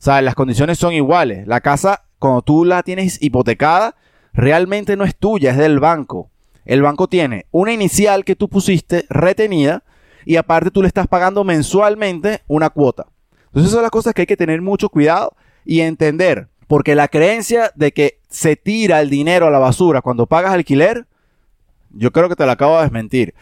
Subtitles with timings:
[0.00, 1.46] Sea, las condiciones son iguales.
[1.46, 3.96] La casa, cuando tú la tienes hipotecada,
[4.32, 6.30] realmente no es tuya, es del banco.
[6.64, 9.84] El banco tiene una inicial que tú pusiste retenida
[10.24, 13.08] y aparte tú le estás pagando mensualmente una cuota.
[13.48, 15.36] Entonces esas son las cosas que hay que tener mucho cuidado
[15.66, 16.48] y entender.
[16.66, 21.06] Porque la creencia de que se tira el dinero a la basura cuando pagas alquiler,
[21.90, 23.34] yo creo que te la acabo de desmentir.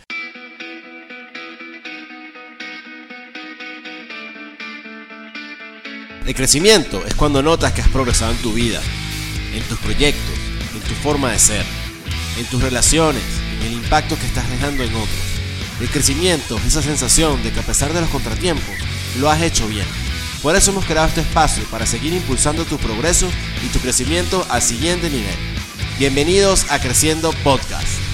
[6.28, 8.82] El crecimiento es cuando notas que has progresado en tu vida,
[9.54, 10.34] en tus proyectos,
[10.74, 11.64] en tu forma de ser,
[12.38, 13.22] en tus relaciones,
[13.58, 15.08] en el impacto que estás dejando en otros.
[15.80, 18.74] El crecimiento es esa sensación de que a pesar de los contratiempos,
[19.18, 19.86] lo has hecho bien.
[20.42, 23.26] Por eso hemos creado este espacio para seguir impulsando tu progreso
[23.64, 25.34] y tu crecimiento al siguiente nivel.
[25.98, 28.07] Bienvenidos a Creciendo Podcast.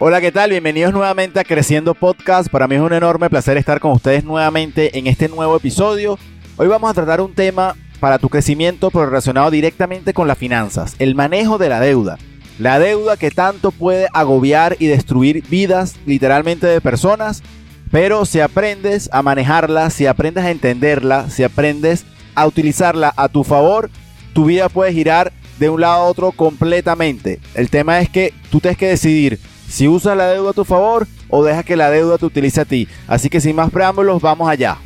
[0.00, 0.50] Hola, ¿qué tal?
[0.50, 2.48] Bienvenidos nuevamente a Creciendo Podcast.
[2.50, 6.20] Para mí es un enorme placer estar con ustedes nuevamente en este nuevo episodio.
[6.56, 10.94] Hoy vamos a tratar un tema para tu crecimiento, pero relacionado directamente con las finanzas,
[11.00, 12.16] el manejo de la deuda.
[12.60, 17.42] La deuda que tanto puede agobiar y destruir vidas literalmente de personas,
[17.90, 22.04] pero si aprendes a manejarla, si aprendes a entenderla, si aprendes
[22.36, 23.90] a utilizarla a tu favor,
[24.32, 27.40] tu vida puede girar de un lado a otro completamente.
[27.54, 31.06] El tema es que tú tienes que decidir si usas la deuda a tu favor
[31.28, 32.88] o dejas que la deuda te utilice a ti.
[33.06, 34.78] Así que sin más preámbulos, vamos allá.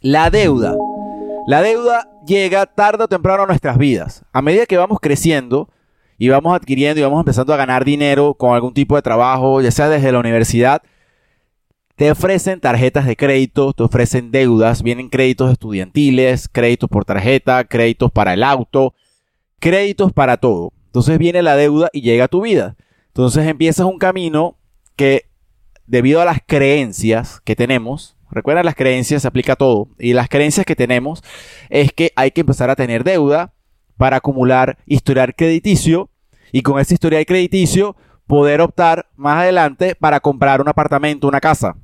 [0.00, 0.74] La deuda.
[1.46, 4.24] La deuda llega tarde o temprano a nuestras vidas.
[4.32, 5.68] A medida que vamos creciendo
[6.16, 9.70] y vamos adquiriendo y vamos empezando a ganar dinero con algún tipo de trabajo, ya
[9.70, 10.82] sea desde la universidad,
[11.96, 18.10] te ofrecen tarjetas de crédito, te ofrecen deudas, vienen créditos estudiantiles, créditos por tarjeta, créditos
[18.10, 18.94] para el auto,
[19.60, 20.72] créditos para todo.
[20.86, 22.76] Entonces viene la deuda y llega a tu vida.
[23.14, 24.58] Entonces empiezas un camino
[24.96, 25.26] que
[25.86, 30.28] debido a las creencias que tenemos, recuerda las creencias se aplica a todo, y las
[30.28, 31.22] creencias que tenemos
[31.70, 33.52] es que hay que empezar a tener deuda
[33.96, 36.10] para acumular historial crediticio
[36.50, 37.94] y con ese historial crediticio
[38.26, 41.76] poder optar más adelante para comprar un apartamento, una casa.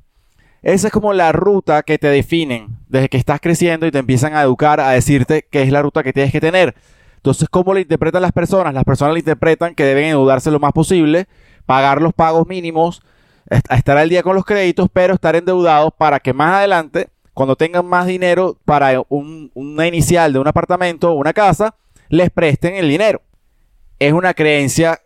[0.61, 4.35] Esa es como la ruta que te definen desde que estás creciendo y te empiezan
[4.35, 6.75] a educar a decirte qué es la ruta que tienes que tener.
[7.21, 8.73] Entonces, ¿cómo lo interpretan las personas?
[8.73, 11.27] Las personas lo interpretan que deben endeudarse lo más posible,
[11.67, 13.03] pagar los pagos mínimos,
[13.69, 17.85] estar al día con los créditos, pero estar endeudados para que más adelante, cuando tengan
[17.85, 21.75] más dinero para una inicial de un apartamento o una casa,
[22.09, 23.21] les presten el dinero.
[23.99, 24.99] Es una creencia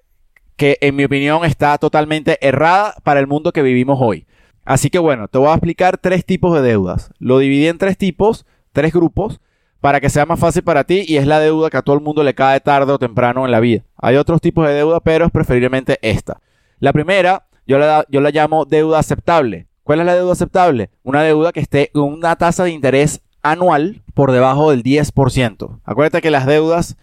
[0.56, 4.26] que en mi opinión está totalmente errada para el mundo que vivimos hoy.
[4.64, 7.12] Así que bueno, te voy a explicar tres tipos de deudas.
[7.20, 9.42] Lo dividí en tres tipos, tres grupos
[9.86, 12.02] para que sea más fácil para ti y es la deuda que a todo el
[12.02, 13.84] mundo le cae tarde o temprano en la vida.
[13.98, 16.42] Hay otros tipos de deuda, pero es preferiblemente esta.
[16.80, 19.68] La primera, yo la, yo la llamo deuda aceptable.
[19.84, 20.90] ¿Cuál es la deuda aceptable?
[21.04, 25.80] Una deuda que esté con una tasa de interés anual por debajo del 10%.
[25.86, 26.98] Acuérdate que las deudas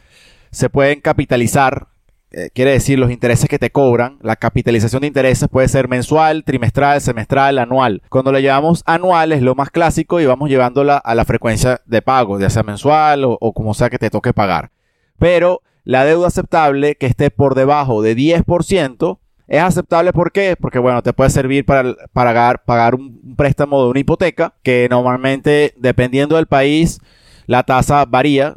[0.51, 1.87] se pueden capitalizar
[2.35, 6.45] eh, quiere decir los intereses que te cobran, la capitalización de intereses puede ser mensual,
[6.45, 8.03] trimestral, semestral, anual.
[8.09, 12.01] Cuando la llevamos anual es lo más clásico y vamos llevándola a la frecuencia de
[12.01, 14.71] pago, ya sea mensual o, como sea que te toque pagar.
[15.19, 19.19] Pero la deuda aceptable que esté por debajo de 10%,
[19.49, 20.13] es aceptable.
[20.13, 25.75] Porque bueno, te puede servir para, pagar, pagar un préstamo de una hipoteca, que normalmente
[25.77, 26.99] dependiendo del país
[27.47, 28.55] la tasa varía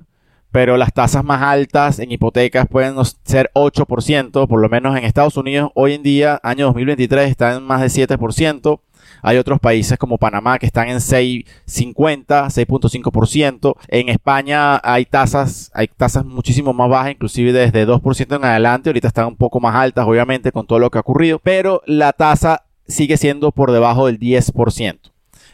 [0.56, 2.96] pero las tasas más altas en hipotecas pueden
[3.26, 7.64] ser 8%, por lo menos en Estados Unidos hoy en día, año 2023, están en
[7.64, 8.80] más de 7%.
[9.22, 13.76] Hay otros países como Panamá que están en 6.50, 6.5%.
[13.90, 18.88] En España hay tasas, hay tasas muchísimo más bajas, inclusive desde 2% en adelante.
[18.88, 21.38] Ahorita están un poco más altas, obviamente, con todo lo que ha ocurrido.
[21.40, 25.00] Pero la tasa sigue siendo por debajo del 10%.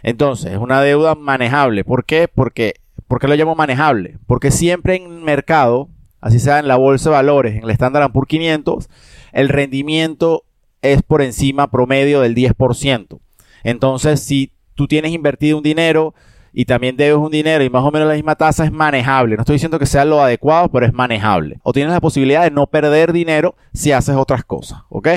[0.03, 1.83] Entonces, es una deuda manejable.
[1.83, 2.27] ¿Por qué?
[2.27, 2.75] Porque
[3.11, 4.19] ¿Por qué lo llamo manejable?
[4.25, 5.89] Porque siempre en el mercado,
[6.21, 8.87] así sea en la bolsa de valores, en el Standard Poor's 500,
[9.33, 10.45] el rendimiento
[10.81, 13.19] es por encima promedio del 10%.
[13.65, 16.13] Entonces, si tú tienes invertido un dinero
[16.53, 19.35] y también debes un dinero y más o menos la misma tasa es manejable.
[19.35, 21.59] No estoy diciendo que sea lo adecuado, pero es manejable.
[21.63, 25.09] O tienes la posibilidad de no perder dinero si haces otras cosas, ¿ok?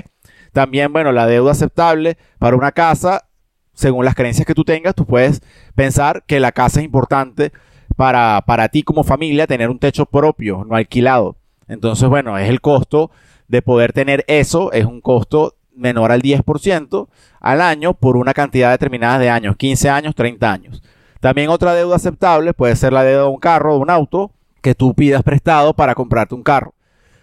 [0.53, 3.29] También, bueno, la deuda aceptable para una casa,
[3.73, 5.43] según las creencias que tú tengas, tú puedes
[5.77, 7.53] pensar que la casa es importante
[7.95, 11.37] para, para ti como familia tener un techo propio, no alquilado.
[11.69, 13.11] Entonces, bueno, es el costo
[13.49, 17.09] de poder tener eso, es un costo menor al 10%
[17.41, 20.83] al año por una cantidad determinada de años, 15 años, 30 años.
[21.21, 24.31] También otra deuda aceptable puede ser la deuda de un carro, de un auto,
[24.61, 26.75] que tú pidas prestado para comprarte un carro.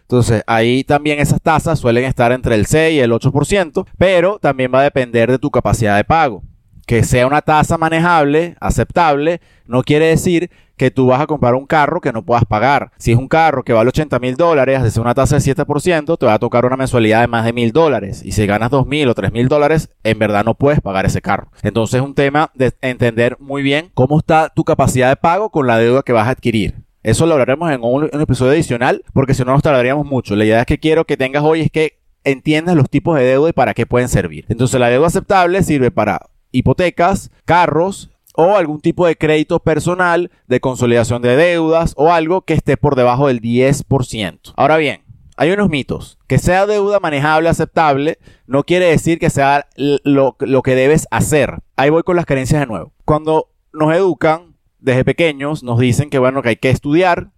[0.02, 4.72] Entonces, ahí también esas tasas suelen estar entre el 6 y el 8%, pero también
[4.74, 6.44] va a depender de tu capacidad de pago
[6.92, 11.66] que sea una tasa manejable, aceptable, no quiere decir que tú vas a comprar un
[11.66, 12.92] carro que no puedas pagar.
[12.98, 16.26] Si es un carro que vale 80 mil dólares, desde una tasa del 7%, te
[16.26, 18.22] va a tocar una mensualidad de más de mil dólares.
[18.26, 21.22] Y si ganas 2 mil o 3 mil dólares, en verdad no puedes pagar ese
[21.22, 21.50] carro.
[21.64, 25.68] Entonces es un tema de entender muy bien cómo está tu capacidad de pago con
[25.68, 26.76] la deuda que vas a adquirir.
[27.04, 30.36] Eso lo hablaremos en un, episodio adicional, porque si no nos tardaríamos mucho.
[30.36, 33.50] La idea es que quiero que tengas hoy es que entiendas los tipos de deuda
[33.50, 34.46] y para qué pueden servir.
[34.50, 40.60] Entonces la deuda aceptable sirve para hipotecas, carros o algún tipo de crédito personal de
[40.60, 44.54] consolidación de deudas o algo que esté por debajo del 10%.
[44.56, 45.04] Ahora bien,
[45.38, 46.20] hay unos mitos.
[46.28, 51.60] Que sea deuda manejable, aceptable, no quiere decir que sea lo, que debes hacer.
[51.76, 52.94] Ahí voy con las creencias de nuevo.
[53.06, 57.32] Cuando nos educan desde pequeños, nos dicen que bueno, que hay que estudiar,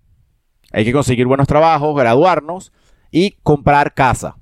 [0.72, 2.74] hay que conseguir buenos trabajos, graduarnos
[3.12, 4.38] y comprar casa.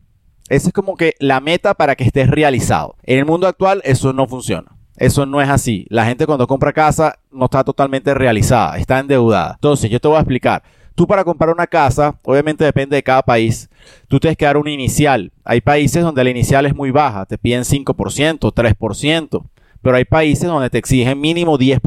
[0.52, 2.98] Esa es como que la meta para que estés realizado.
[3.04, 4.70] En el mundo actual eso no funciona.
[4.98, 5.86] Eso no es así.
[5.88, 9.54] La gente cuando compra casa no está totalmente realizada, está endeudada.
[9.54, 10.62] Entonces, yo te voy a explicar.
[10.94, 13.70] Tú para comprar una casa, obviamente depende de cada país,
[14.10, 15.32] tú tienes que dar un inicial.
[15.46, 19.44] Hay países donde la inicial es muy baja, te piden 5%, 3%,
[19.82, 21.80] pero hay países donde te exigen mínimo 10%,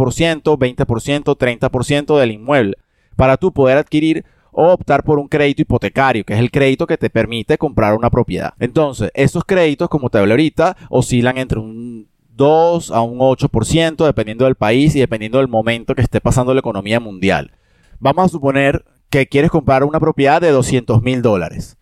[0.42, 2.78] 20%, 30% del inmueble
[3.14, 6.96] para tú poder adquirir o optar por un crédito hipotecario, que es el crédito que
[6.96, 8.54] te permite comprar una propiedad.
[8.60, 14.44] Entonces, esos créditos, como te hablé ahorita, oscilan entre un 2 a un 8%, dependiendo
[14.44, 17.52] del país y dependiendo del momento que esté pasando la economía mundial.
[17.98, 21.76] Vamos a suponer que quieres comprar una propiedad de 200 mil dólares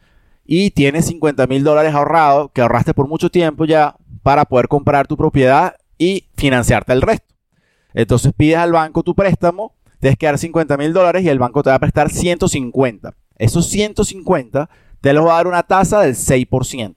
[0.44, 5.06] y tienes 50 mil dólares ahorrados, que ahorraste por mucho tiempo ya, para poder comprar
[5.06, 7.34] tu propiedad y financiarte el resto.
[7.94, 11.62] Entonces pides al banco tu préstamo tienes que dar 50 mil dólares y el banco
[11.62, 13.14] te va a prestar 150.
[13.38, 14.68] Esos 150
[15.00, 16.96] te los va a dar una tasa del 6%.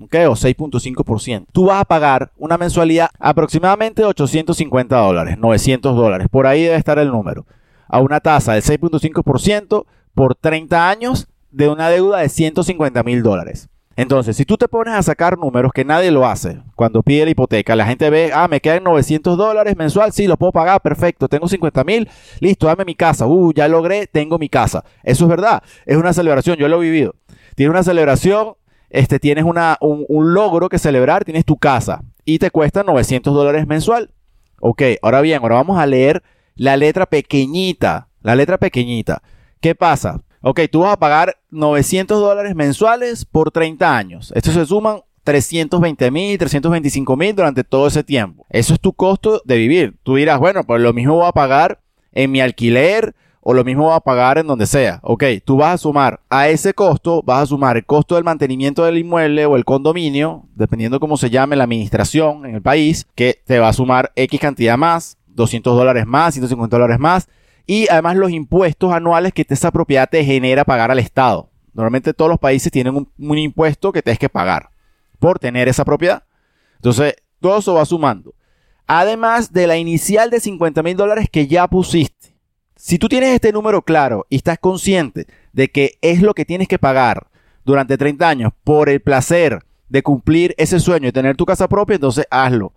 [0.00, 0.14] ¿ok?
[0.28, 1.44] O 6.5%.
[1.52, 6.28] Tú vas a pagar una mensualidad aproximadamente de 850 dólares, 900 dólares.
[6.30, 7.44] Por ahí debe estar el número.
[7.86, 9.84] A una tasa del 6.5%
[10.14, 13.68] por 30 años de una deuda de 150 mil dólares.
[13.98, 17.32] Entonces, si tú te pones a sacar números que nadie lo hace, cuando pide la
[17.32, 21.26] hipoteca, la gente ve, ah, me quedan 900 dólares mensual, sí, lo puedo pagar, perfecto,
[21.26, 22.08] tengo 50 mil,
[22.38, 24.84] listo, dame mi casa, uh, ya logré, tengo mi casa.
[25.02, 27.16] Eso es verdad, es una celebración, yo lo he vivido.
[27.56, 28.54] Tienes una celebración,
[28.88, 33.34] este, tienes una, un, un logro que celebrar, tienes tu casa y te cuesta 900
[33.34, 34.12] dólares mensual.
[34.60, 36.22] Ok, ahora bien, ahora vamos a leer
[36.54, 39.22] la letra pequeñita, la letra pequeñita.
[39.60, 40.20] ¿Qué pasa?
[40.40, 44.32] Ok, tú vas a pagar 900 dólares mensuales por 30 años.
[44.36, 48.46] Esto se suman 320 mil, 325 mil durante todo ese tiempo.
[48.48, 49.96] Eso es tu costo de vivir.
[50.04, 51.80] Tú dirás, bueno, pues lo mismo voy a pagar
[52.12, 55.00] en mi alquiler o lo mismo voy a pagar en donde sea.
[55.02, 58.84] Ok, tú vas a sumar a ese costo, vas a sumar el costo del mantenimiento
[58.84, 63.42] del inmueble o el condominio, dependiendo cómo se llame la administración en el país, que
[63.44, 67.28] te va a sumar X cantidad más, 200 dólares más, 150 dólares más
[67.68, 71.50] y además los impuestos anuales que esa propiedad te genera pagar al Estado.
[71.74, 74.70] Normalmente todos los países tienen un, impuesto que tienes que pagar
[75.18, 76.24] por tener esa propiedad.
[76.76, 78.34] Entonces, todo eso va sumando.
[78.86, 82.34] Además de la inicial de 50 mil dólares que ya pusiste.
[82.74, 86.68] Si tú tienes este número claro y estás consciente de que es lo que tienes
[86.68, 87.26] que pagar
[87.66, 91.96] durante 30 años por el placer de cumplir ese sueño y tener tu casa propia,
[91.96, 92.72] entonces hazlo.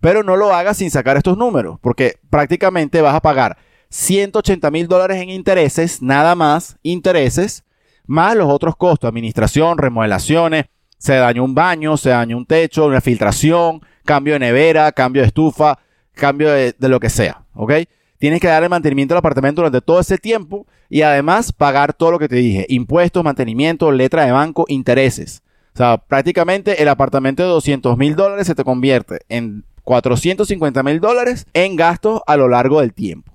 [0.00, 3.56] Pero no lo hagas sin sacar estos números, porque prácticamente vas a pagar
[3.92, 7.62] 180 mil dólares en intereses, nada más, intereses,
[8.06, 10.64] más los otros costos, administración, remodelaciones,
[10.96, 15.28] se dañó un baño, se dañó un techo, una filtración, cambio de nevera, cambio de
[15.28, 15.78] estufa,
[16.12, 17.72] cambio de, lo que sea, ¿ok?
[18.16, 22.12] Tienes que dar el mantenimiento del apartamento durante todo ese tiempo y además pagar todo
[22.12, 25.42] lo que te dije, impuestos, mantenimiento, letra de banco, intereses.
[25.74, 30.98] O sea, prácticamente el apartamento de 200 mil dólares se te convierte en 450 mil
[31.00, 33.31] dólares en gastos a lo largo del tiempo.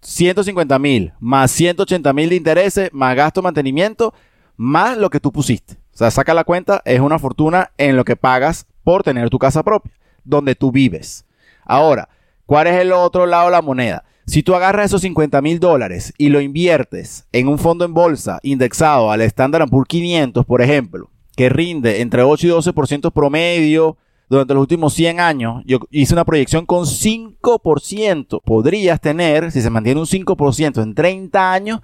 [0.00, 4.14] 150 mil más 180 mil de intereses, más gasto de mantenimiento,
[4.56, 5.74] más lo que tú pusiste.
[5.94, 9.38] O sea, saca la cuenta, es una fortuna en lo que pagas por tener tu
[9.38, 9.92] casa propia,
[10.24, 11.24] donde tú vives.
[11.64, 12.08] Ahora,
[12.46, 14.04] ¿cuál es el otro lado de la moneda?
[14.26, 18.40] Si tú agarras esos 50 mil dólares y lo inviertes en un fondo en bolsa
[18.42, 23.96] indexado al Standard Poor's 500, por ejemplo, que rinde entre 8 y 12% promedio,
[24.28, 28.42] durante los últimos 100 años, yo hice una proyección con 5%.
[28.44, 31.80] Podrías tener, si se mantiene un 5% en 30 años,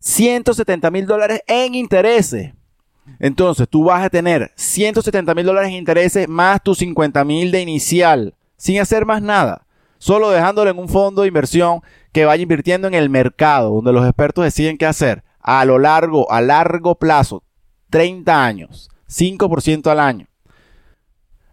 [0.00, 2.52] 170 mil dólares en intereses.
[3.20, 7.62] Entonces, tú vas a tener 170 mil dólares en intereses más tus 50 mil de
[7.62, 9.64] inicial, sin hacer más nada.
[9.98, 11.80] Solo dejándolo en un fondo de inversión
[12.12, 16.30] que vaya invirtiendo en el mercado, donde los expertos deciden qué hacer a lo largo,
[16.30, 17.42] a largo plazo,
[17.90, 20.26] 30 años, 5% al año.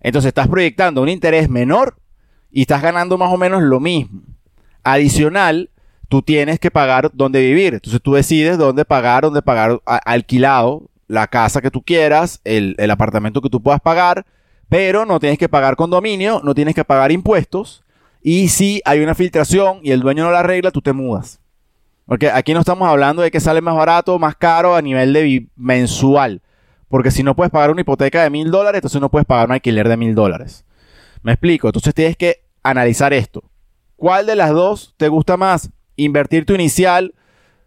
[0.05, 1.95] Entonces estás proyectando un interés menor
[2.51, 4.21] y estás ganando más o menos lo mismo.
[4.83, 5.71] Adicional,
[6.09, 7.73] tú tienes que pagar dónde vivir.
[7.73, 13.41] Entonces tú decides dónde pagar, dónde pagar alquilado, la casa que tú quieras, el, apartamento
[13.41, 14.27] que tú puedas pagar,
[14.69, 17.83] pero no tienes que pagar condominio, no tienes que pagar impuestos.
[18.21, 21.39] Y si hay una filtración y el dueño no la arregla, tú te mudas.
[22.05, 25.13] Porque aquí no estamos hablando de que sale más barato o más caro a nivel
[25.13, 26.43] de mensual.
[26.87, 29.53] Porque si no puedes pagar una hipoteca de mil dólares, entonces no puedes pagar un
[29.53, 30.65] alquiler de mil dólares.
[31.23, 31.67] Me explico.
[31.67, 33.43] Entonces tienes que analizar esto.
[33.95, 35.71] ¿Cuál de las dos te gusta más?
[35.95, 37.15] Invertir tu inicial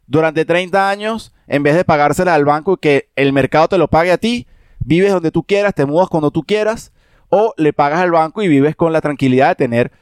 [0.06, 3.88] durante 30 años en vez de pagársela al banco y que el mercado te lo
[3.88, 4.46] pague a ti.
[4.80, 6.92] Vives donde tú quieras, te mudas cuando tú quieras.
[7.30, 9.92] O le pagas al banco y vives con la tranquilidad de tener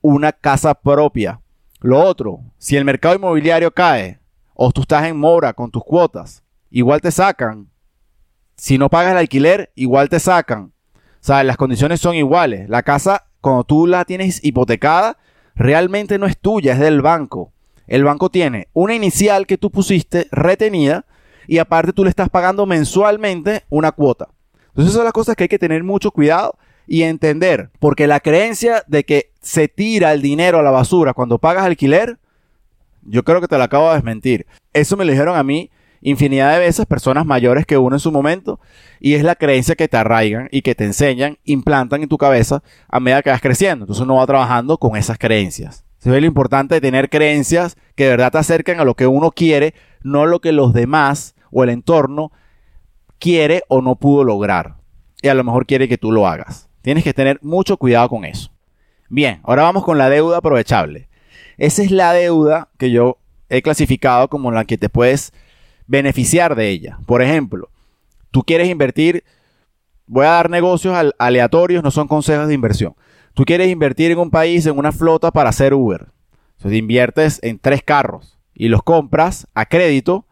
[0.00, 1.40] una casa propia.
[1.80, 4.20] Lo otro, si el mercado inmobiliario cae
[4.54, 7.71] o tú estás en mora con tus cuotas, igual te sacan.
[8.62, 10.72] Si no pagas el alquiler, igual te sacan.
[10.94, 12.68] O sea, las condiciones son iguales.
[12.68, 15.18] La casa, cuando tú la tienes hipotecada,
[15.56, 17.52] realmente no es tuya, es del banco.
[17.88, 21.06] El banco tiene una inicial que tú pusiste retenida
[21.48, 24.28] y aparte tú le estás pagando mensualmente una cuota.
[24.68, 28.20] Entonces, esas son las cosas que hay que tener mucho cuidado y entender, porque la
[28.20, 32.20] creencia de que se tira el dinero a la basura cuando pagas alquiler,
[33.02, 34.46] yo creo que te la acabo de desmentir.
[34.72, 35.68] Eso me lo dijeron a mí
[36.02, 38.60] infinidad de veces personas mayores que uno en su momento
[39.00, 42.62] y es la creencia que te arraigan y que te enseñan, implantan en tu cabeza
[42.88, 43.84] a medida que vas creciendo.
[43.84, 45.84] Entonces uno va trabajando con esas creencias.
[45.98, 49.06] Se ve lo importante de tener creencias que de verdad te acerquen a lo que
[49.06, 52.32] uno quiere, no lo que los demás o el entorno
[53.18, 54.76] quiere o no pudo lograr.
[55.22, 56.68] Y a lo mejor quiere que tú lo hagas.
[56.82, 58.50] Tienes que tener mucho cuidado con eso.
[59.08, 61.08] Bien, ahora vamos con la deuda aprovechable.
[61.56, 63.18] Esa es la deuda que yo
[63.48, 65.32] he clasificado como la que te puedes
[65.86, 66.98] beneficiar de ella.
[67.06, 67.70] Por ejemplo,
[68.30, 69.24] tú quieres invertir,
[70.06, 72.94] voy a dar negocios aleatorios, no son consejos de inversión.
[73.34, 76.08] Tú quieres invertir en un país, en una flota para hacer Uber.
[76.56, 80.26] Entonces inviertes en tres carros y los compras a crédito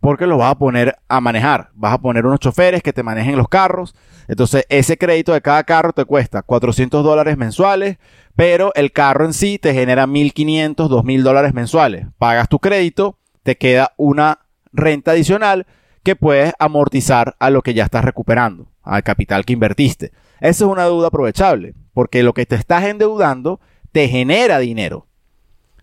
[0.00, 1.70] porque los vas a poner a manejar.
[1.74, 3.94] Vas a poner unos choferes que te manejen los carros.
[4.28, 7.98] Entonces, ese crédito de cada carro te cuesta 400 dólares mensuales,
[8.36, 12.06] pero el carro en sí te genera 1.500, 2.000 dólares mensuales.
[12.18, 14.40] Pagas tu crédito, te queda una
[14.72, 15.66] renta adicional
[16.02, 20.12] que puedes amortizar a lo que ya estás recuperando, al capital que invertiste.
[20.40, 23.60] Esa es una deuda aprovechable, porque lo que te estás endeudando
[23.92, 25.06] te genera dinero.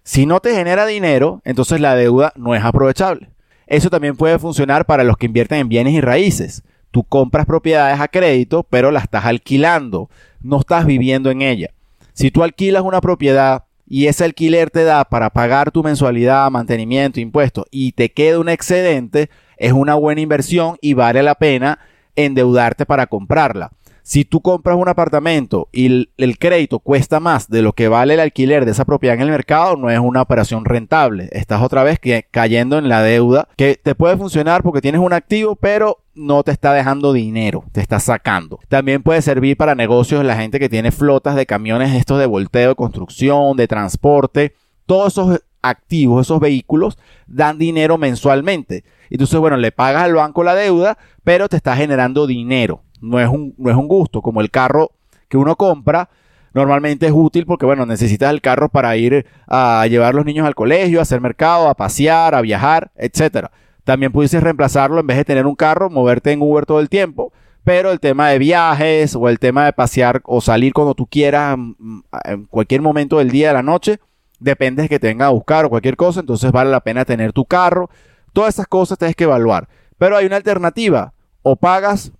[0.03, 3.29] Si no te genera dinero, entonces la deuda no es aprovechable.
[3.67, 6.63] Eso también puede funcionar para los que invierten en bienes y raíces.
[6.91, 10.09] Tú compras propiedades a crédito, pero la estás alquilando,
[10.41, 11.71] no estás viviendo en ella.
[12.13, 17.19] Si tú alquilas una propiedad y ese alquiler te da para pagar tu mensualidad, mantenimiento,
[17.19, 21.79] impuestos y te queda un excedente, es una buena inversión y vale la pena
[22.15, 23.71] endeudarte para comprarla.
[24.01, 28.19] Si tú compras un apartamento y el, crédito cuesta más de lo que vale el
[28.19, 31.27] alquiler de esa propiedad en el mercado, no es una operación rentable.
[31.31, 31.99] Estás otra vez
[32.29, 36.51] cayendo en la deuda que te puede funcionar porque tienes un activo, pero no te
[36.51, 38.60] está dejando dinero, te está sacando.
[38.67, 42.69] También puede servir para negocios la gente que tiene flotas de camiones estos de volteo,
[42.69, 44.53] de construcción, de transporte.
[44.86, 48.84] Todos esos activos, esos vehículos, dan dinero mensualmente.
[49.10, 53.29] Entonces, bueno, le pagas al banco la deuda, pero te está generando dinero no es
[53.29, 54.91] un, no es un gusto, como el carro
[55.29, 56.10] que uno compra,
[56.53, 60.45] normalmente es útil porque, bueno, necesitas el carro para ir a llevar a los niños
[60.45, 63.51] al colegio, a hacer mercado, a pasear, a viajar, etcétera.
[63.85, 67.31] También pudieses reemplazarlo en vez de tener un carro, moverte en Uber todo el tiempo.
[67.63, 71.57] Pero el tema de viajes o el tema de pasear o salir cuando tú quieras
[71.57, 73.99] mm, mm, en cualquier momento del día, de la noche,
[74.39, 77.31] depende de que te venga a buscar o cualquier cosa, entonces vale la pena tener
[77.31, 77.89] tu carro.
[78.33, 79.69] Todas esas cosas tienes que evaluar.
[79.97, 81.13] Pero hay una alternativa.
[81.43, 82.11] O pagas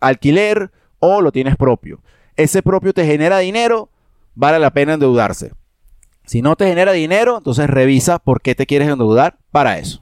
[0.00, 2.00] alquiler o lo tienes propio.
[2.36, 3.90] Ese propio te genera dinero,
[4.34, 5.52] vale la pena endeudarse.
[6.26, 10.01] Si no te genera dinero, entonces revisa por qué te quieres endeudar para eso.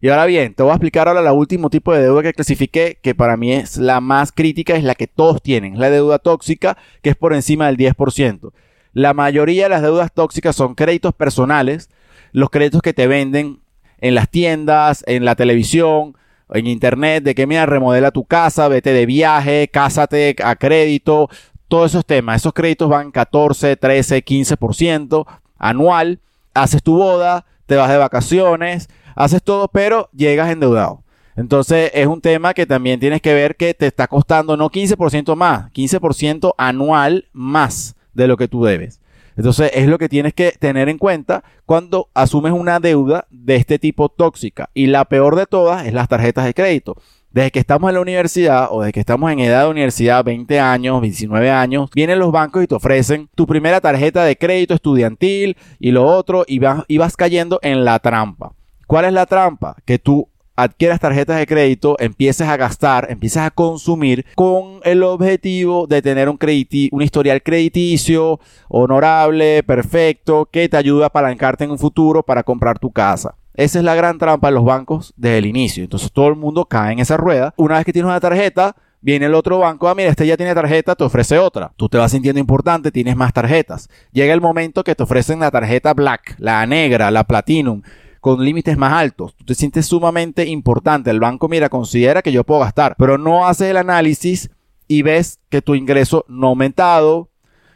[0.00, 2.98] Y ahora bien, te voy a explicar ahora el último tipo de deuda que clasifiqué,
[3.02, 6.76] que para mí es la más crítica, es la que todos tienen, la deuda tóxica,
[7.02, 8.52] que es por encima del 10%.
[8.92, 11.90] La mayoría de las deudas tóxicas son créditos personales,
[12.32, 13.58] los créditos que te venden
[14.00, 16.16] en las tiendas, en la televisión,
[16.52, 21.28] en internet de que mira, remodela tu casa, vete de viaje, cásate a crédito,
[21.66, 22.42] todos esos temas.
[22.42, 25.26] Esos créditos van 14, 13, 15%
[25.58, 26.20] anual.
[26.54, 31.02] Haces tu boda, te vas de vacaciones, haces todo, pero llegas endeudado.
[31.38, 35.36] Entonces es un tema que también tienes que ver que te está costando no 15%
[35.36, 39.00] más, 15% anual más de lo que tú debes.
[39.36, 43.78] Entonces es lo que tienes que tener en cuenta cuando asumes una deuda de este
[43.78, 44.68] tipo tóxica.
[44.74, 46.96] Y la peor de todas es las tarjetas de crédito.
[47.30, 50.58] desde que estamos en la universidad o desde que estamos en edad de universidad, 20
[50.58, 55.56] años, 19 años, vienen los bancos y te ofrecen tu primera tarjeta de crédito estudiantil
[55.78, 58.54] y lo otro y vas, y vas cayendo en la trampa.
[58.88, 59.76] ¿Cuál es la trampa?
[59.84, 65.86] Que tú adquieras tarjetas de crédito, empieces a gastar, empieces a consumir con el objetivo
[65.86, 68.40] de tener un, un historial crediticio
[68.70, 73.34] honorable, perfecto, que te ayude a apalancarte en un futuro para comprar tu casa.
[73.52, 75.84] Esa es la gran trampa de los bancos desde el inicio.
[75.84, 77.52] Entonces todo el mundo cae en esa rueda.
[77.58, 80.54] Una vez que tienes una tarjeta, viene el otro banco, ah, mira, este ya tiene
[80.54, 81.72] tarjeta, te ofrece otra.
[81.76, 83.90] Tú te vas sintiendo importante, tienes más tarjetas.
[84.12, 87.82] Llega el momento que te ofrecen la tarjeta Black, la negra, la Platinum
[88.28, 89.34] con límites más altos.
[89.36, 91.08] Tú te sientes sumamente importante.
[91.08, 94.50] El banco, mira, considera que yo puedo gastar, pero no haces el análisis
[94.86, 97.30] y ves que tu ingreso no ha aumentado,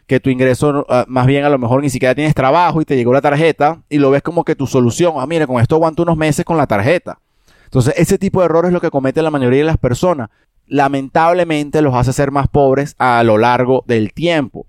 [0.06, 2.96] que tu ingreso ah, más bien a lo mejor ni siquiera tienes trabajo y te
[2.96, 6.02] llegó la tarjeta y lo ves como que tu solución, ah, mira, con esto aguanto
[6.02, 7.18] unos meses con la tarjeta.
[7.64, 10.28] Entonces, ese tipo de errores es lo que cometen la mayoría de las personas.
[10.66, 14.66] Lamentablemente los hace ser más pobres a lo largo del tiempo.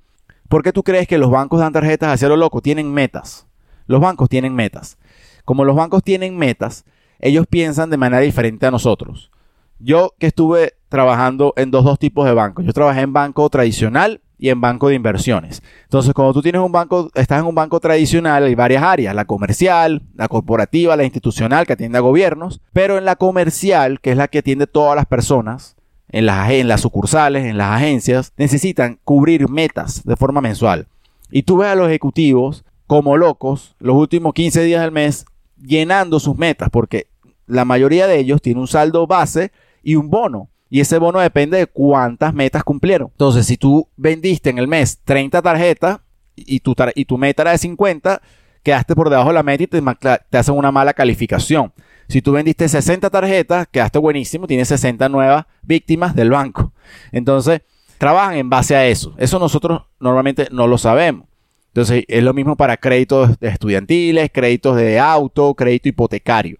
[0.48, 2.62] ¿Por qué tú crees que los bancos dan tarjetas hacia lo loco?
[2.62, 3.48] Tienen metas.
[3.86, 4.98] Los bancos tienen metas
[5.46, 6.86] como los bancos tienen metas,
[7.20, 9.32] ellos piensan de manera diferente a nosotros.
[9.80, 12.66] Yo que estuve trabajando en dos, dos tipos de bancos.
[12.66, 15.64] Yo trabajé en banco tradicional y en banco de inversiones.
[15.86, 19.26] Entonces, cuando tú tienes un banco, estás en un banco tradicional, hay varias áreas, la
[19.26, 24.18] comercial, la corporativa, la institucional, que atiende a gobiernos, pero en la comercial, que es
[24.18, 25.78] la que atiende todas las personas,
[26.10, 30.88] en las, en las sucursales, en las agencias, necesitan cubrir metas de forma mensual.
[31.32, 35.26] Y tú ves a los ejecutivos como locos los últimos 15 días del mes
[35.64, 37.08] llenando sus metas, porque
[37.48, 39.52] la mayoría de ellos tiene un saldo base
[39.82, 40.50] y un bono.
[40.70, 43.10] Y ese bono depende de cuántas metas cumplieron.
[43.12, 46.00] Entonces, si tú vendiste en el mes 30 tarjetas
[46.36, 48.22] y tu, y tu meta era de 50,
[48.64, 49.82] quedaste por debajo de la meta y te,
[50.30, 51.72] te hacen una mala calificación.
[52.08, 56.74] Si tú vendiste 60 tarjetas, quedaste buenísimo, tienes 60 nuevas víctimas del banco.
[57.12, 57.62] Entonces,
[57.98, 59.14] trabajan en base a eso.
[59.18, 61.28] Eso nosotros normalmente no lo sabemos.
[61.74, 66.60] Entonces, es lo mismo para créditos estudiantiles, créditos de auto, crédito hipotecario.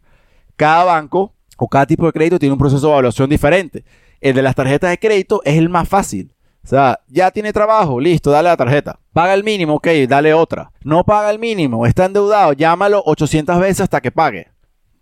[0.56, 3.86] Cada banco o cada tipo de crédito tiene un proceso de evaluación diferente.
[4.22, 6.34] El de las tarjetas de crédito es el más fácil.
[6.64, 9.00] O sea, ya tiene trabajo, listo, dale la tarjeta.
[9.12, 10.72] Paga el mínimo, ok, dale otra.
[10.84, 14.48] No paga el mínimo, está endeudado, llámalo 800 veces hasta que pague.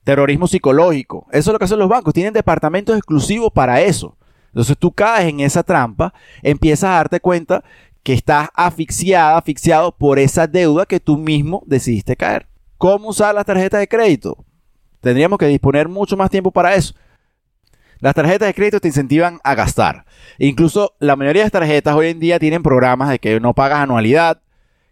[0.04, 1.26] Terrorismo psicológico.
[1.32, 2.13] Eso es lo que hacen los bancos.
[2.13, 4.17] Tienen departamentos exclusivos para eso.
[4.47, 7.63] Entonces tú caes en esa trampa, empiezas a darte cuenta
[8.04, 12.48] que estás asfixiada, asfixiado por esa deuda que tú mismo decidiste caer.
[12.78, 14.44] ¿Cómo usar las tarjetas de crédito?
[15.02, 16.94] Tendríamos que disponer mucho más tiempo para eso.
[18.00, 20.06] Las tarjetas de crédito te incentivan a gastar.
[20.40, 23.80] Incluso la mayoría de las tarjetas hoy en día tienen programas de que no pagas
[23.80, 24.42] anualidad.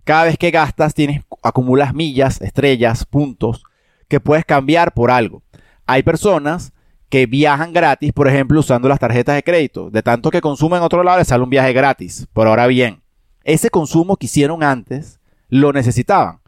[0.04, 3.63] Cada vez que gastas tienes, acumulas millas, estrellas, puntos
[4.08, 5.41] que puedes cambiar por algo.
[5.88, 6.72] Hay personas
[7.10, 9.89] que viajan gratis, por ejemplo, usando las tarjetas de crédito.
[9.89, 12.28] De tanto que consumen en otro lado, les sale un viaje gratis.
[12.34, 13.02] Pero ahora bien,
[13.43, 15.19] ese consumo que hicieron antes,
[15.50, 16.39] lo necesitaban.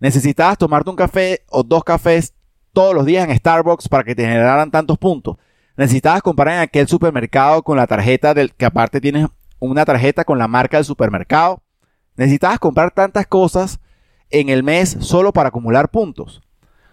[0.00, 2.34] Necesitabas tomarte un café o dos cafés
[2.72, 5.36] todos los días en Starbucks para que te generaran tantos puntos.
[5.76, 9.26] Necesitabas comprar en aquel supermercado con la tarjeta del que aparte tienes
[9.58, 11.62] una tarjeta con la marca del supermercado.
[12.16, 13.80] Necesitabas comprar tantas cosas
[14.30, 16.42] en el mes solo para acumular puntos.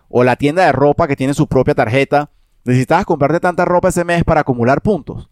[0.10, 2.30] O la tienda de ropa que tiene su propia tarjeta
[2.65, 5.30] ¿Necesitabas comprarte tanta ropa ese mes para acumular puntos?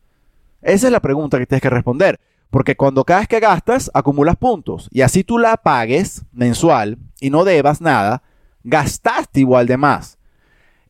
[0.62, 2.20] Esa es la pregunta que tienes que responder.
[2.50, 4.90] Porque cuando cada vez que gastas, acumulas puntos.
[4.92, 8.24] Y así tú la pagues mensual y no debas nada,
[8.64, 10.18] gastaste igual de más.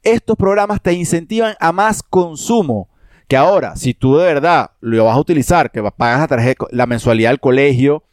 [0.02, 2.90] Estos programas te incentivan a más consumo.
[3.28, 7.30] Que ahora, si tú de verdad lo vas a utilizar, que pagas la, la mensualidad
[7.30, 8.04] del colegio,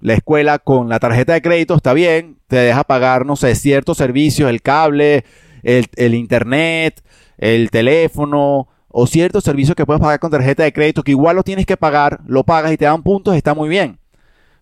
[0.00, 3.98] la escuela con la tarjeta de crédito, está bien, te deja pagar, no sé, ciertos
[3.98, 5.24] servicios, el cable,
[5.62, 7.02] el internet,
[7.38, 11.42] el teléfono o ciertos servicios que puedes pagar con tarjeta de crédito que igual lo
[11.42, 13.98] tienes que pagar, lo pagas y te dan puntos, está muy bien.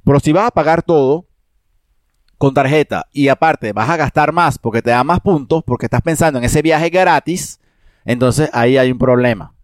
[0.04, 1.26] Pero si vas a pagar todo
[2.38, 6.02] con tarjeta y aparte vas a gastar más porque te da más puntos, porque estás
[6.02, 7.60] pensando en ese viaje gratis,
[8.04, 9.54] entonces ahí hay un problema.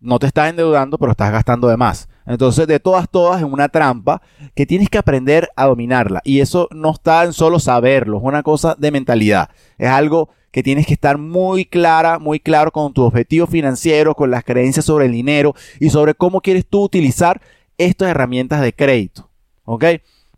[0.00, 2.08] No te estás endeudando, pero estás gastando de más.
[2.24, 4.22] Entonces, de todas, todas, en una trampa
[4.54, 6.22] que tienes que aprender a dominarla.
[6.24, 9.50] Y eso no está en solo saberlo, es una cosa de mentalidad.
[9.76, 14.30] Es algo que tienes que estar muy clara, muy claro con tu objetivo financiero, con
[14.30, 17.40] las creencias sobre el dinero y sobre cómo quieres tú utilizar
[17.78, 19.30] estas herramientas de crédito.
[19.64, 19.84] ¿Ok?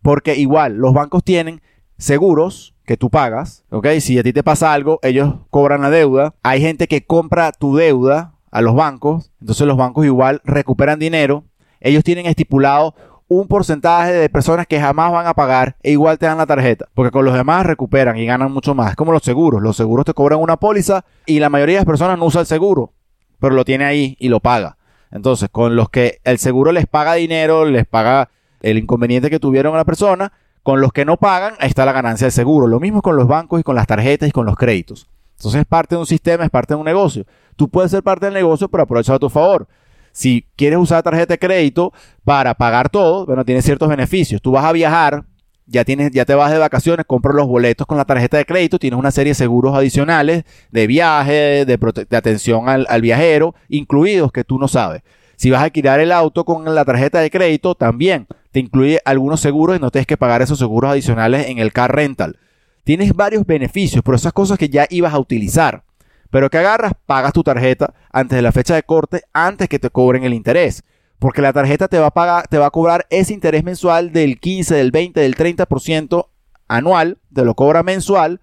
[0.02, 1.62] Porque igual los bancos tienen
[1.96, 3.86] seguros que tú pagas, ¿ok?
[4.00, 6.34] Si a ti te pasa algo, ellos cobran la deuda.
[6.42, 11.44] Hay gente que compra tu deuda a los bancos, entonces los bancos igual recuperan dinero.
[11.80, 12.94] Ellos tienen estipulado
[13.32, 16.86] un porcentaje de personas que jamás van a pagar e igual te dan la tarjeta.
[16.94, 18.90] Porque con los demás recuperan y ganan mucho más.
[18.90, 19.62] Es como los seguros.
[19.62, 22.46] Los seguros te cobran una póliza y la mayoría de las personas no usa el
[22.46, 22.92] seguro.
[23.38, 24.76] pero lo tiene ahí y lo paga.
[25.10, 29.74] Entonces, con los que el seguro les paga dinero, les paga el inconveniente que tuvieron
[29.74, 32.68] a la persona, con los que no pagan, ahí está la ganancia del seguro.
[32.68, 35.08] Lo mismo con los bancos y con las tarjetas y con los créditos.
[35.36, 37.26] Entonces es parte de un sistema, es parte de un negocio.
[37.56, 39.66] Tú puedes ser parte del negocio, pero aprovechar a tu favor.
[40.12, 41.92] Si quieres usar tarjeta de crédito
[42.24, 44.40] para pagar todo, bueno, tienes ciertos beneficios.
[44.40, 45.24] Tú vas a viajar,
[45.66, 48.78] ya, tienes, ya te vas de vacaciones, compras los boletos con la tarjeta de crédito,
[48.78, 51.78] tienes una serie de seguros adicionales de viaje, de,
[52.16, 55.02] atención al, al, viajero, incluidos que tú no sabes.
[55.36, 59.40] Si vas a alquilar el auto con la tarjeta de crédito, también te incluye algunos
[59.40, 62.38] seguros y no tienes que pagar esos seguros adicionales en el car rental.
[62.84, 65.84] Tienes varios beneficios por esas cosas que ya ibas a utilizar.
[66.32, 69.90] Pero que agarras, pagas tu tarjeta antes de la fecha de corte, antes que te
[69.90, 70.82] cobren el interés
[71.22, 74.40] porque la tarjeta te va a pagar, te va a cobrar ese interés mensual del
[74.40, 76.26] 15, del 20, del 30%
[76.66, 78.40] anual, te lo cobra mensual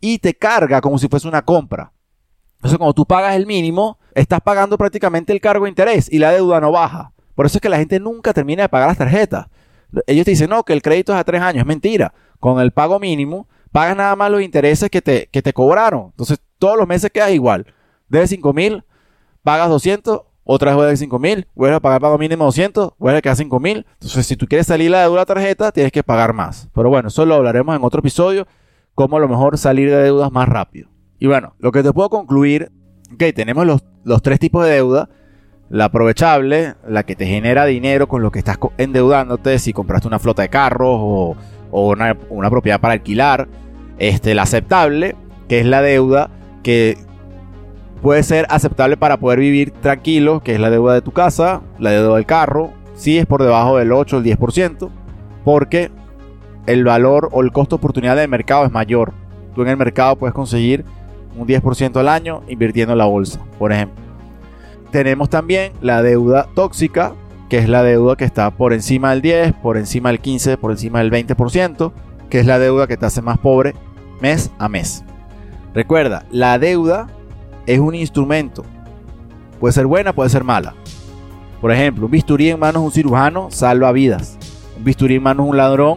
[0.00, 1.92] y te carga como si fuese una compra.
[2.54, 6.32] Entonces, cuando tú pagas el mínimo, estás pagando prácticamente el cargo de interés y la
[6.32, 7.12] deuda no baja.
[7.34, 9.48] Por eso es que la gente nunca termina de pagar las tarjetas.
[10.06, 11.60] Ellos te dicen, no, que el crédito es a tres años.
[11.60, 12.14] Es mentira.
[12.40, 16.12] Con el pago mínimo, pagas nada más los intereses que te, que te cobraron.
[16.12, 17.66] Entonces, todos los meses quedas igual.
[18.08, 18.84] Debes 5 mil,
[19.42, 23.22] pagas 200, otra vez de 5 mil, vuelves a pagar pago mínimo 200, vuelves a
[23.22, 23.84] quedar 5 mil.
[23.94, 26.68] Entonces, si tú quieres salir la deuda de tarjeta, tienes que pagar más.
[26.72, 28.46] Pero bueno, eso lo hablaremos en otro episodio,
[28.94, 30.88] cómo a lo mejor salir de deudas más rápido.
[31.18, 32.70] Y bueno, lo que te puedo concluir,
[33.18, 35.08] que tenemos los, los tres tipos de deuda.
[35.68, 40.20] La aprovechable, la que te genera dinero con lo que estás endeudándote, si compraste una
[40.20, 41.36] flota de carros o,
[41.72, 43.48] o una, una propiedad para alquilar.
[43.98, 45.16] Este, la aceptable,
[45.48, 46.30] que es la deuda
[46.62, 46.98] que
[48.02, 51.90] puede ser aceptable para poder vivir tranquilo, que es la deuda de tu casa, la
[51.90, 54.90] deuda del carro, si es por debajo del 8 o el 10%,
[55.44, 55.90] porque
[56.66, 59.12] el valor o el costo oportunidad del mercado es mayor.
[59.54, 60.84] Tú en el mercado puedes conseguir
[61.36, 64.02] un 10% al año invirtiendo en la bolsa, por ejemplo.
[64.90, 67.14] Tenemos también la deuda tóxica,
[67.48, 70.70] que es la deuda que está por encima del 10, por encima del 15, por
[70.70, 71.92] encima del 20%,
[72.28, 73.74] que es la deuda que te hace más pobre
[74.20, 75.04] mes a mes.
[75.74, 77.08] Recuerda, la deuda
[77.66, 78.64] es un instrumento.
[79.58, 80.74] Puede ser buena, puede ser mala.
[81.60, 84.38] Por ejemplo, un bisturí en manos de un cirujano salva vidas.
[84.76, 85.94] Un bisturí en manos de un ladrón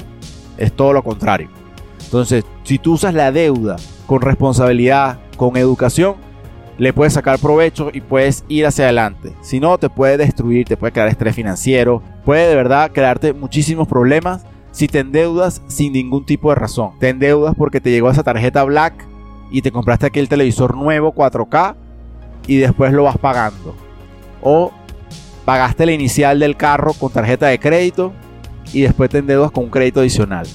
[0.57, 1.49] es todo lo contrario.
[2.03, 6.15] Entonces, si tú usas la deuda con responsabilidad, con educación,
[6.77, 9.33] le puedes sacar provecho y puedes ir hacia adelante.
[9.41, 13.87] Si no, te puede destruir, te puede crear estrés financiero, puede de verdad crearte muchísimos
[13.87, 16.91] problemas si te endeudas sin ningún tipo de razón.
[16.99, 19.07] Te endeudas porque te llegó esa tarjeta black
[19.51, 21.75] y te compraste aquí el televisor nuevo 4K
[22.47, 23.75] y después lo vas pagando.
[24.41, 24.71] O
[25.45, 28.13] pagaste la inicial del carro con tarjeta de crédito
[28.73, 30.47] y después te endeudas con un crédito adicional.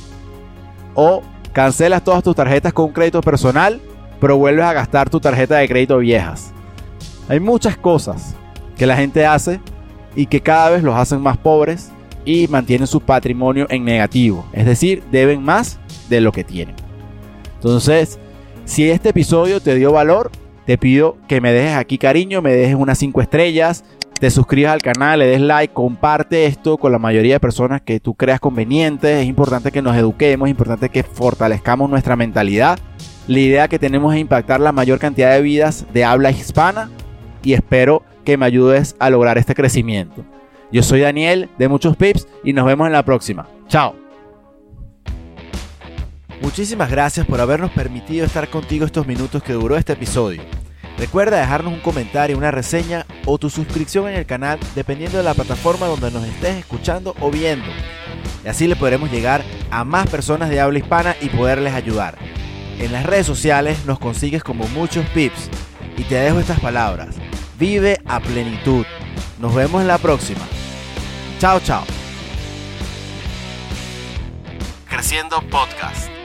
[0.94, 1.22] O
[1.52, 3.80] cancelas todas tus tarjetas con un crédito personal,
[4.20, 6.52] pero vuelves a gastar tu tarjeta de crédito viejas.
[7.28, 8.34] Hay muchas cosas
[8.76, 9.60] que la gente hace
[10.14, 11.92] y que cada vez los hacen más pobres
[12.24, 14.44] y mantienen su patrimonio en negativo.
[14.52, 16.74] Es decir, deben más de lo que tienen.
[17.54, 18.18] Entonces,
[18.70, 20.30] si este episodio te dio valor,
[20.64, 23.84] te pido que me dejes aquí cariño, me dejes unas 5 estrellas,
[24.20, 27.98] te suscribas al canal, le des like, comparte esto con la mayoría de personas que
[27.98, 29.22] tú creas convenientes.
[29.22, 32.78] Es importante que nos eduquemos, es importante que fortalezcamos nuestra mentalidad.
[33.26, 36.90] La idea que tenemos es impactar la mayor cantidad de vidas de habla hispana
[37.42, 40.24] y espero que me ayudes a lograr este crecimiento.
[40.70, 43.48] Yo soy Daniel de Muchos Pips y nos vemos en la próxima.
[43.66, 43.99] Chao.
[46.50, 50.42] Muchísimas gracias por habernos permitido estar contigo estos minutos que duró este episodio.
[50.98, 55.34] Recuerda dejarnos un comentario, una reseña o tu suscripción en el canal dependiendo de la
[55.34, 57.68] plataforma donde nos estés escuchando o viendo.
[58.44, 62.18] Y así le podremos llegar a más personas de habla hispana y poderles ayudar.
[62.80, 65.48] En las redes sociales nos consigues como muchos pips
[65.96, 67.14] y te dejo estas palabras.
[67.60, 68.84] Vive a plenitud.
[69.38, 70.42] Nos vemos en la próxima.
[71.38, 71.84] Chao, chao.
[74.88, 76.19] Creciendo Podcast.